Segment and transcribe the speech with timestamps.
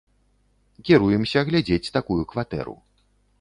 [0.89, 2.75] Кіруемся глядзець такую кватэру.